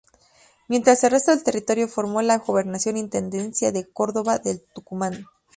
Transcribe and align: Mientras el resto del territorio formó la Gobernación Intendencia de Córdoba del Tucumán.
Mientras 0.67 1.03
el 1.03 1.11
resto 1.11 1.29
del 1.29 1.43
territorio 1.43 1.87
formó 1.87 2.23
la 2.23 2.39
Gobernación 2.39 2.97
Intendencia 2.97 3.71
de 3.71 3.87
Córdoba 3.87 4.39
del 4.39 4.63
Tucumán. 4.73 5.27